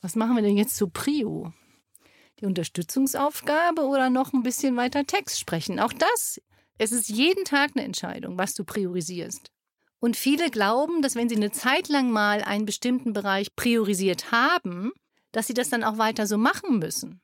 Was 0.00 0.16
machen 0.16 0.34
wir 0.34 0.42
denn 0.42 0.56
jetzt 0.56 0.76
zu 0.76 0.88
Prio? 0.88 1.52
Die 2.42 2.46
Unterstützungsaufgabe 2.46 3.82
oder 3.82 4.10
noch 4.10 4.32
ein 4.32 4.42
bisschen 4.42 4.76
weiter 4.76 5.06
Text 5.06 5.38
sprechen? 5.38 5.78
Auch 5.78 5.92
das. 5.92 6.40
Es 6.76 6.90
ist 6.90 7.08
jeden 7.08 7.44
Tag 7.44 7.70
eine 7.76 7.84
Entscheidung, 7.84 8.36
was 8.36 8.54
du 8.54 8.64
priorisierst. 8.64 9.52
Und 10.00 10.16
viele 10.16 10.50
glauben, 10.50 11.02
dass 11.02 11.14
wenn 11.14 11.28
sie 11.28 11.36
eine 11.36 11.52
Zeit 11.52 11.88
lang 11.88 12.10
mal 12.10 12.42
einen 12.42 12.66
bestimmten 12.66 13.12
Bereich 13.12 13.54
priorisiert 13.54 14.32
haben, 14.32 14.90
dass 15.30 15.46
sie 15.46 15.54
das 15.54 15.68
dann 15.68 15.84
auch 15.84 15.98
weiter 15.98 16.26
so 16.26 16.36
machen 16.36 16.80
müssen. 16.80 17.20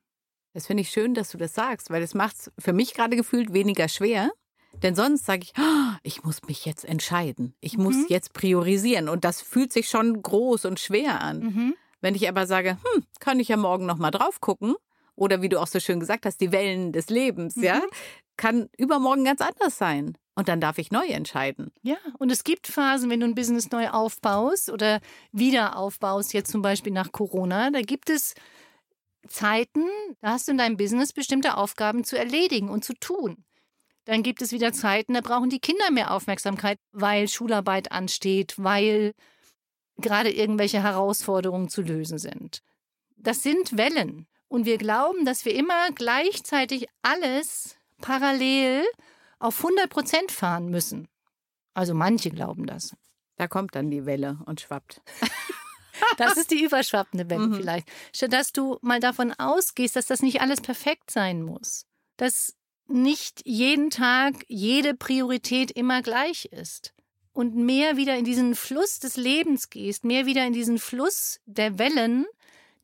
Das 0.53 0.69
finde 0.69 0.83
ich 0.83 0.91
schön, 0.91 1.15
dass 1.15 1.31
du 1.31 1.39
das 1.39 1.53
sagst, 1.53 1.91
weil 1.91 2.05
es 2.05 2.15
macht 2.15 2.37
es 2.37 2.53
für 2.57 2.73
mich 2.73 2.95
gerade 2.95 3.17
gefühlt 3.17 3.53
weniger 3.53 3.89
schwer. 3.89 4.31
Denn 4.85 4.95
sonst 4.95 5.27
sage 5.27 5.43
ich, 5.43 5.53
oh, 5.59 5.97
ich 6.05 6.23
muss 6.23 6.43
mich 6.47 6.65
jetzt 6.65 6.85
entscheiden. 6.85 7.57
Ich 7.61 7.77
muss 7.77 7.97
mhm. 7.97 8.07
jetzt 8.09 8.35
priorisieren. 8.35 9.09
Und 9.09 9.25
das 9.25 9.43
fühlt 9.43 9.73
sich 9.73 9.89
schon 9.89 10.23
groß 10.23 10.65
und 10.67 10.79
schwer 10.79 11.21
an. 11.21 11.41
Mhm. 11.41 11.75
Wenn 12.01 12.15
ich 12.15 12.29
aber 12.29 12.47
sage, 12.47 12.79
hm, 12.93 13.03
kann 13.19 13.41
ich 13.41 13.49
ja 13.49 13.57
morgen 13.57 13.85
nochmal 13.85 14.13
drauf 14.13 14.41
gucken. 14.41 14.77
Oder 15.19 15.43
wie 15.43 15.49
du 15.49 15.61
auch 15.61 15.67
so 15.67 15.81
schön 15.81 16.01
gesagt 16.01 16.27
hast, 16.27 16.41
die 16.41 16.53
Wellen 16.53 16.93
des 16.93 17.11
Lebens, 17.11 17.57
mhm. 17.57 17.65
ja, 17.65 17.83
kann 18.37 18.69
übermorgen 18.79 19.25
ganz 19.25 19.41
anders 19.41 19.77
sein. 19.77 20.17
Und 20.35 20.49
dann 20.49 20.61
darf 20.61 20.79
ich 20.79 20.93
neu 20.93 21.07
entscheiden. 21.07 21.73
Ja, 21.83 21.97
und 22.19 22.31
es 22.31 22.45
gibt 22.45 22.69
Phasen, 22.69 23.11
wenn 23.11 23.19
du 23.19 23.27
ein 23.27 23.35
Business 23.35 23.73
neu 23.73 23.89
aufbaust 23.89 24.71
oder 24.71 25.01
wieder 25.33 25.77
aufbaust, 25.77 26.33
jetzt 26.33 26.53
zum 26.53 26.63
Beispiel 26.63 26.93
nach 26.93 27.11
Corona, 27.11 27.73
da 27.73 27.81
gibt 27.81 28.09
es 28.09 28.35
Zeiten, 29.27 29.85
da 30.21 30.31
hast 30.31 30.47
du 30.47 30.53
in 30.53 30.59
deinem 30.59 30.77
Business 30.77 31.13
bestimmte 31.13 31.57
Aufgaben 31.57 32.05
zu 32.05 32.17
erledigen 32.17 32.69
und 32.69 32.85
zu 32.85 32.95
tun. 32.95 33.45
Dann 34.05 34.23
gibt 34.23 34.41
es 34.41 34.53
wieder 34.53 34.73
Zeiten, 34.73 35.15
da 35.15 35.21
brauchen 35.21 35.51
die 35.51 35.59
Kinder 35.59 35.91
mehr 35.91 36.13
Aufmerksamkeit, 36.13 36.79
weil 36.93 37.29
Schularbeit 37.29 37.91
ansteht, 37.91 38.55
weil 38.57 39.15
gerade 39.97 40.31
irgendwelche 40.31 40.81
Herausforderungen 40.81 41.69
zu 41.69 41.83
lösen 41.83 42.19
sind. 42.19 42.63
Das 43.17 43.43
sind 43.43 43.77
Wellen. 43.77 44.29
Und 44.49 44.65
wir 44.65 44.79
glauben, 44.79 45.25
dass 45.25 45.45
wir 45.45 45.55
immer 45.55 45.91
gleichzeitig 45.95 46.89
alles 47.03 47.77
parallel 48.01 48.85
auf 49.39 49.59
100 49.59 49.91
Prozent 49.91 50.33
fahren 50.33 50.69
müssen. 50.69 51.09
Also 51.75 51.95
manche 51.95 52.31
glauben 52.31 52.67
das. 52.67 52.97
Da 53.37 53.47
kommt 53.47 53.75
dann 53.75 53.91
die 53.91 54.05
Welle 54.07 54.39
und 54.47 54.61
schwappt. 54.61 55.01
Das 56.17 56.37
ist 56.37 56.51
die 56.51 56.63
überschwappende 56.63 57.29
Welle 57.29 57.49
mhm. 57.49 57.55
vielleicht. 57.55 57.89
Statt 58.15 58.33
dass 58.33 58.53
du 58.53 58.79
mal 58.83 59.01
davon 59.01 59.33
ausgehst, 59.33 59.97
dass 59.97 60.07
das 60.07 60.23
nicht 60.23 60.41
alles 60.41 60.61
perfekt 60.61 61.11
sein 61.11 61.43
muss. 61.43 61.87
Dass 62.17 62.55
nicht 62.87 63.43
jeden 63.45 63.91
Tag 63.91 64.35
jede 64.49 64.95
Priorität 64.95 65.71
immer 65.71 66.03
gleich 66.03 66.47
ist. 66.47 66.95
Und 67.33 67.55
mehr 67.55 67.97
wieder 67.97 68.17
in 68.17 68.25
diesen 68.25 68.55
Fluss 68.55 68.99
des 68.99 69.17
Lebens 69.17 69.71
gehst, 69.71 70.05
mehr 70.05 70.27
wieder 70.27 70.45
in 70.47 70.53
diesen 70.53 70.79
Fluss 70.79 71.41
der 71.47 71.79
Wellen. 71.79 72.27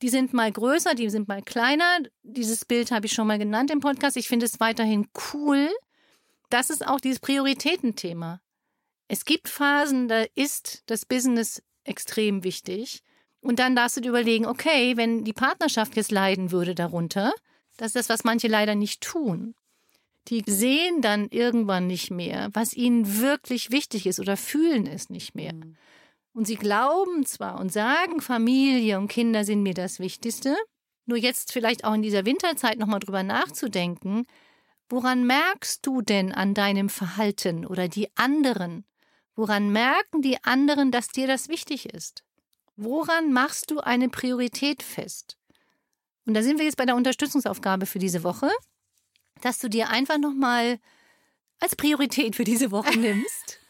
Die 0.04 0.10
sind 0.10 0.34
mal 0.34 0.52
größer, 0.52 0.94
die 0.94 1.08
sind 1.08 1.28
mal 1.28 1.40
kleiner. 1.40 2.00
Dieses 2.22 2.66
Bild 2.66 2.90
habe 2.90 3.06
ich 3.06 3.14
schon 3.14 3.26
mal 3.26 3.38
genannt 3.38 3.70
im 3.70 3.80
Podcast. 3.80 4.18
Ich 4.18 4.28
finde 4.28 4.44
es 4.44 4.60
weiterhin 4.60 5.08
cool, 5.32 5.70
das 6.50 6.68
ist 6.68 6.86
auch 6.86 7.00
dieses 7.00 7.20
Prioritätenthema. 7.20 8.42
Es 9.08 9.24
gibt 9.24 9.48
Phasen, 9.48 10.08
da 10.08 10.26
ist 10.34 10.82
das 10.84 11.06
Business 11.06 11.62
extrem 11.84 12.44
wichtig. 12.44 13.00
Und 13.40 13.58
dann 13.58 13.74
darfst 13.74 13.96
du 13.96 14.02
dir 14.02 14.10
überlegen, 14.10 14.44
okay, 14.44 14.94
wenn 14.98 15.24
die 15.24 15.32
Partnerschaft 15.32 15.96
jetzt 15.96 16.12
leiden 16.12 16.50
würde 16.50 16.74
darunter, 16.74 17.32
das 17.78 17.86
ist 17.86 17.96
das, 17.96 18.08
was 18.10 18.24
manche 18.24 18.48
leider 18.48 18.74
nicht 18.74 19.00
tun. 19.00 19.54
Die 20.28 20.42
sehen 20.46 21.00
dann 21.00 21.28
irgendwann 21.30 21.86
nicht 21.86 22.10
mehr, 22.10 22.50
was 22.52 22.74
ihnen 22.74 23.22
wirklich 23.22 23.70
wichtig 23.70 24.06
ist 24.06 24.20
oder 24.20 24.36
fühlen 24.36 24.86
es 24.86 25.08
nicht 25.08 25.34
mehr. 25.34 25.54
Mhm. 25.54 25.76
Und 26.34 26.46
sie 26.46 26.56
glauben 26.56 27.24
zwar 27.24 27.58
und 27.58 27.72
sagen, 27.72 28.20
Familie 28.20 28.98
und 28.98 29.08
Kinder 29.08 29.44
sind 29.44 29.62
mir 29.62 29.74
das 29.74 29.98
Wichtigste, 29.98 30.56
nur 31.06 31.16
jetzt 31.16 31.52
vielleicht 31.52 31.84
auch 31.84 31.94
in 31.94 32.02
dieser 32.02 32.26
Winterzeit 32.26 32.78
nochmal 32.78 33.00
drüber 33.00 33.22
nachzudenken, 33.22 34.26
Woran 34.88 35.26
merkst 35.26 35.86
du 35.86 36.02
denn 36.02 36.32
an 36.32 36.54
deinem 36.54 36.88
Verhalten 36.88 37.66
oder 37.66 37.88
die 37.88 38.14
anderen? 38.16 38.84
Woran 39.34 39.72
merken 39.72 40.22
die 40.22 40.42
anderen, 40.44 40.92
dass 40.92 41.08
dir 41.08 41.26
das 41.26 41.48
wichtig 41.48 41.86
ist? 41.86 42.22
Woran 42.76 43.32
machst 43.32 43.70
du 43.70 43.80
eine 43.80 44.08
Priorität 44.08 44.82
fest? 44.82 45.38
Und 46.26 46.34
da 46.34 46.42
sind 46.42 46.58
wir 46.58 46.64
jetzt 46.64 46.76
bei 46.76 46.86
der 46.86 46.96
Unterstützungsaufgabe 46.96 47.86
für 47.86 47.98
diese 47.98 48.22
Woche, 48.24 48.50
dass 49.40 49.58
du 49.58 49.68
dir 49.68 49.88
einfach 49.88 50.18
nochmal 50.18 50.78
als 51.60 51.76
Priorität 51.76 52.36
für 52.36 52.44
diese 52.44 52.70
Woche 52.70 52.98
nimmst, 52.98 53.60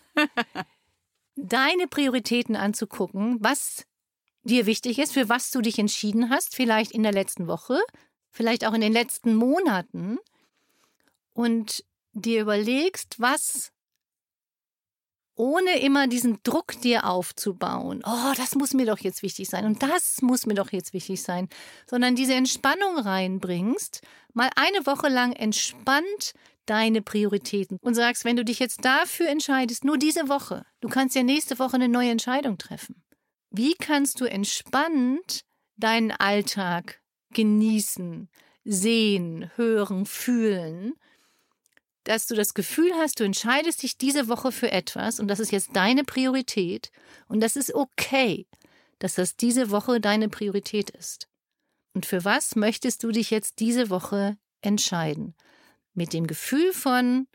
deine 1.37 1.87
Prioritäten 1.87 2.57
anzugucken, 2.57 3.39
was 3.41 3.87
dir 4.43 4.67
wichtig 4.67 4.99
ist, 4.99 5.13
für 5.13 5.29
was 5.29 5.51
du 5.51 5.61
dich 5.61 5.79
entschieden 5.79 6.31
hast, 6.31 6.55
vielleicht 6.55 6.93
in 6.93 7.03
der 7.03 7.13
letzten 7.13 7.47
Woche, 7.47 7.81
vielleicht 8.31 8.67
auch 8.67 8.75
in 8.75 8.81
den 8.81 8.93
letzten 8.93 9.35
Monaten 9.35 10.19
und 11.33 11.85
dir 12.13 12.43
überlegst, 12.43 13.17
was 13.19 13.73
ohne 15.37 15.81
immer 15.81 16.07
diesen 16.07 16.39
Druck 16.45 16.81
dir 16.83 17.07
aufzubauen, 17.07 18.03
oh, 18.07 18.33
das 18.37 18.55
muss 18.55 18.73
mir 18.73 18.87
doch 18.87 18.99
jetzt 18.99 19.23
wichtig 19.23 19.49
sein 19.49 19.65
und 19.65 19.83
das 19.83 20.23
muss 20.23 20.47
mir 20.47 20.55
doch 20.55 20.71
jetzt 20.71 20.93
wichtig 20.93 21.23
sein, 21.23 21.49
sondern 21.89 22.15
diese 22.15 22.35
Entspannung 22.35 22.99
reinbringst, 22.99 24.03
mal 24.33 24.51
eine 24.55 24.87
Woche 24.87 25.09
lang 25.09 25.33
entspannt 25.33 26.35
deine 26.67 27.03
Prioritäten 27.03 27.79
und 27.81 27.95
sagst, 27.95 28.25
wenn 28.25 28.37
du 28.37 28.45
dich 28.45 28.59
jetzt 28.59 28.85
dafür 28.85 29.29
entscheidest, 29.29 29.85
nur 29.85 29.99
diese 29.99 30.29
Woche, 30.29 30.65
du 30.81 30.89
kannst 30.89 31.15
ja 31.15 31.23
nächste 31.23 31.59
Woche 31.59 31.75
eine 31.75 31.89
neue 31.89 32.11
Entscheidung 32.11 32.59
treffen. 32.59 33.03
Wie 33.51 33.75
kannst 33.75 34.21
du 34.21 34.25
entspannt 34.25 35.45
deinen 35.77 36.11
Alltag 36.11 37.01
genießen, 37.31 38.29
sehen, 38.65 39.51
hören, 39.57 40.07
fühlen 40.07 40.95
dass 42.05 42.27
du 42.27 42.35
das 42.35 42.55
Gefühl 42.55 42.93
hast, 42.95 43.19
du 43.19 43.25
entscheidest 43.25 43.83
dich 43.83 43.97
diese 43.97 44.29
Woche 44.29 44.53
für 44.53 44.71
etwas 44.71 45.19
und 45.19 45.29
das 45.29 45.41
ist 45.41 45.51
jetzt 45.51 45.75
deine 45.75 46.05
Priorität 46.05 46.91
und 47.29 47.41
das 47.41 47.57
ist 47.57 47.75
okay, 47.75 48.47
dass 48.99 49.15
das 49.15 49.37
diese 49.37 49.71
Woche 49.71 50.01
deine 50.01 50.29
Priorität 50.29 50.91
ist. 50.91 51.29
Und 51.95 52.07
für 52.07 52.25
was 52.25 52.57
möchtest 52.57 53.03
du 53.03 53.11
dich 53.11 53.31
jetzt 53.31 53.59
diese 53.61 53.89
Woche 53.91 54.37
entscheiden? 54.61 55.35
Mit 55.95 56.13
dem 56.13 56.27
Gefühl 56.27 56.73
von, 56.73 57.27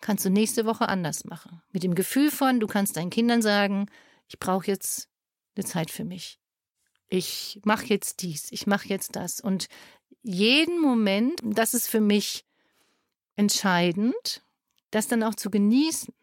kannst 0.00 0.24
du 0.24 0.30
nächste 0.30 0.66
Woche 0.66 0.88
anders 0.88 1.24
machen. 1.24 1.62
Mit 1.72 1.82
dem 1.82 1.94
Gefühl 1.94 2.30
von, 2.30 2.60
du 2.60 2.66
kannst 2.66 2.96
deinen 2.96 3.10
Kindern 3.10 3.42
sagen, 3.42 3.86
ich 4.28 4.38
brauche 4.38 4.66
jetzt 4.66 5.08
eine 5.56 5.64
Zeit 5.64 5.90
für 5.90 6.04
mich. 6.04 6.38
Ich 7.08 7.60
mache 7.64 7.86
jetzt 7.86 8.22
dies, 8.22 8.50
ich 8.50 8.66
mache 8.66 8.88
jetzt 8.88 9.16
das. 9.16 9.40
Und 9.40 9.68
jeden 10.22 10.80
Moment, 10.80 11.40
das 11.42 11.74
ist 11.74 11.88
für 11.88 12.00
mich 12.00 12.44
entscheidend, 13.36 14.42
das 14.90 15.08
dann 15.08 15.22
auch 15.22 15.34
zu 15.34 15.50
genießen. 15.50 16.14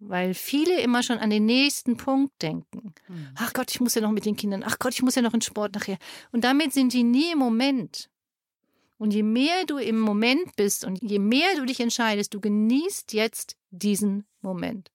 Weil 0.00 0.34
viele 0.34 0.80
immer 0.80 1.02
schon 1.02 1.18
an 1.18 1.30
den 1.30 1.46
nächsten 1.46 1.96
Punkt 1.96 2.42
denken. 2.42 2.94
Mhm. 3.08 3.28
Ach 3.36 3.52
Gott, 3.52 3.70
ich 3.70 3.80
muss 3.80 3.94
ja 3.94 4.02
noch 4.02 4.10
mit 4.10 4.26
den 4.26 4.36
Kindern. 4.36 4.62
Ach 4.66 4.78
Gott, 4.78 4.92
ich 4.92 5.02
muss 5.02 5.14
ja 5.14 5.22
noch 5.22 5.34
in 5.34 5.40
Sport 5.40 5.74
nachher. 5.74 5.98
Und 6.32 6.44
damit 6.44 6.72
sind 6.72 6.92
die 6.92 7.04
nie 7.04 7.32
im 7.32 7.38
Moment. 7.38 8.10
Und 9.04 9.12
je 9.12 9.22
mehr 9.22 9.66
du 9.66 9.76
im 9.76 10.00
Moment 10.00 10.56
bist 10.56 10.82
und 10.82 11.02
je 11.02 11.18
mehr 11.18 11.56
du 11.56 11.66
dich 11.66 11.78
entscheidest, 11.78 12.32
du 12.32 12.40
genießt 12.40 13.12
jetzt 13.12 13.54
diesen 13.68 14.24
Moment, 14.40 14.92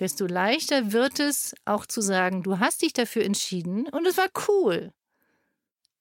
desto 0.00 0.26
leichter 0.26 0.90
wird 0.90 1.20
es 1.20 1.54
auch 1.64 1.86
zu 1.86 2.00
sagen, 2.00 2.42
du 2.42 2.58
hast 2.58 2.82
dich 2.82 2.92
dafür 2.92 3.22
entschieden 3.22 3.86
und 3.86 4.04
es 4.04 4.16
war 4.16 4.26
cool. 4.48 4.92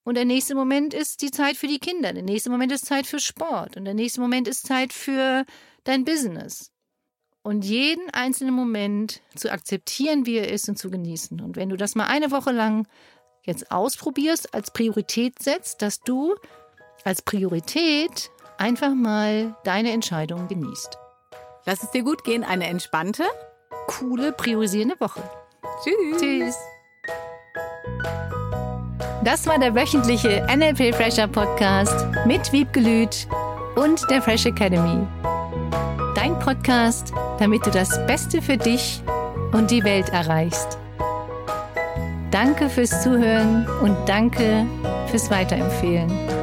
Und 0.04 0.16
der 0.16 0.26
nächste 0.26 0.56
Moment 0.56 0.96
ist 0.96 1.22
die 1.22 1.30
Zeit 1.30 1.56
für 1.56 1.68
die 1.68 1.78
Kinder. 1.78 2.14
Der 2.14 2.24
nächste 2.24 2.50
Moment 2.50 2.72
ist 2.72 2.88
Zeit 2.88 3.06
für 3.06 3.20
Sport. 3.20 3.78
Und 3.78 3.86
der 3.86 3.94
nächste 3.94 4.20
Moment 4.20 4.48
ist 4.48 4.66
Zeit 4.66 4.92
für 4.92 5.46
dein 5.84 6.06
Business. 6.06 6.72
und 7.44 7.64
jeden 7.64 8.10
einzelnen 8.10 8.56
Moment 8.56 9.22
zu 9.36 9.52
akzeptieren, 9.52 10.26
wie 10.26 10.38
er 10.38 10.52
ist 10.52 10.68
und 10.70 10.78
zu 10.78 10.90
genießen. 10.90 11.42
Und 11.42 11.58
wenn 11.58 11.70
du 11.70 11.78
das 11.78 11.94
mal 11.94 12.08
eine 12.08 12.32
Woche 12.32 12.52
lang 12.52 12.88
jetzt 13.44 13.70
ausprobierst, 13.70 14.54
als 14.54 14.72
Priorität 14.72 15.44
setzt, 15.44 15.82
dass 15.82 16.00
du 16.00 16.36
als 17.04 17.22
Priorität 17.22 18.32
einfach 18.58 18.94
mal 18.94 19.56
deine 19.64 19.92
Entscheidungen 19.92 20.48
genießt. 20.48 20.98
Lass 21.66 21.84
es 21.84 21.92
dir 21.92 22.04
gut 22.04 22.24
gehen, 22.24 22.44
eine 22.44 22.68
entspannte, 22.68 23.24
coole, 23.88 24.32
priorisierende 24.32 25.00
Woche. 25.00 25.22
Tschüss. 25.84 26.22
Tschüss. 26.22 26.56
Das 29.24 29.48
war 29.48 29.58
der 29.58 29.74
wöchentliche 29.74 30.46
NLP 30.54 30.94
Fresher 30.94 31.28
Podcast 31.28 31.96
mit 32.26 32.52
Wiebgelüt 32.52 33.28
und 33.76 34.02
der 34.10 34.22
Fresh 34.22 34.46
Academy. 34.46 35.08
Dein 36.16 36.38
Podcast, 36.40 37.14
damit 37.40 37.66
du 37.66 37.72
das 37.72 38.06
Beste 38.06 38.42
für 38.42 38.58
dich 38.58 39.02
und 39.54 39.72
die 39.72 39.84
Welt 39.84 40.10
erreichst. 40.10 40.78
Danke 42.32 42.70
fürs 42.70 43.02
Zuhören 43.02 43.66
und 43.82 43.96
danke 44.08 44.66
fürs 45.10 45.30
Weiterempfehlen. 45.30 46.43